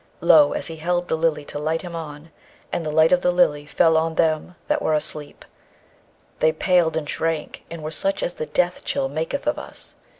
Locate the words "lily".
1.15-1.45, 3.31-3.67